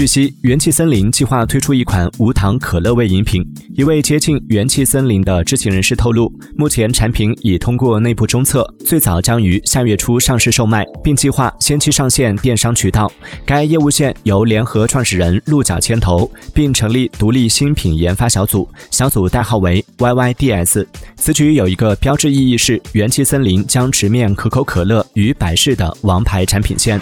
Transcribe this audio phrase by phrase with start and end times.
[0.00, 3.46] 据悉，元气森林计划推出一款无糖可乐味饮品。
[3.74, 13.12] 一位接近元气森林的知情人士透露，目前产品已通过内部中测，最早将于下月初上市售卖，并计划先期上线电商渠道。
[13.44, 20.86] 该业务线由联合创始人鹿角牵头，并成立独立新品研发小组，小组代号为 YYDS。
[21.16, 26.98] 此举有一个标志意义，是元气森林将直面可口可乐与百事的王牌产品线。